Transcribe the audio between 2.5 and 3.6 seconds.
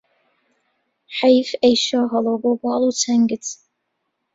باڵ و چەنگت